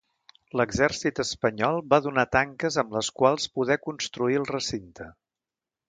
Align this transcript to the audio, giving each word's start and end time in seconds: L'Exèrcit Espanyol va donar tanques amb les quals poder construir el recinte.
L'Exèrcit 0.59 1.21
Espanyol 1.23 1.77
va 1.93 2.01
donar 2.07 2.25
tanques 2.37 2.81
amb 2.85 2.99
les 2.99 3.13
quals 3.21 3.49
poder 3.59 3.81
construir 3.89 4.45
el 4.45 4.53
recinte. 4.57 5.13